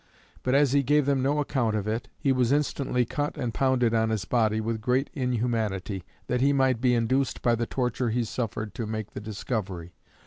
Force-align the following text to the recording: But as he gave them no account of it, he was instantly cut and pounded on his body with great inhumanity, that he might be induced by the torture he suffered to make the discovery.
But 0.41 0.55
as 0.55 0.71
he 0.71 0.81
gave 0.81 1.05
them 1.05 1.21
no 1.21 1.37
account 1.37 1.75
of 1.75 1.87
it, 1.87 2.07
he 2.17 2.31
was 2.31 2.51
instantly 2.51 3.05
cut 3.05 3.37
and 3.37 3.53
pounded 3.53 3.93
on 3.93 4.09
his 4.09 4.25
body 4.25 4.59
with 4.59 4.81
great 4.81 5.11
inhumanity, 5.13 6.03
that 6.25 6.41
he 6.41 6.53
might 6.53 6.81
be 6.81 6.95
induced 6.95 7.43
by 7.43 7.53
the 7.53 7.67
torture 7.67 8.09
he 8.09 8.23
suffered 8.23 8.73
to 8.73 8.87
make 8.87 9.11
the 9.11 9.21
discovery. 9.21 9.93